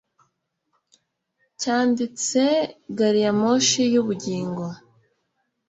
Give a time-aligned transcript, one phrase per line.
[1.59, 2.43] cyanditse
[2.97, 4.63] gariyamoshi yubugingo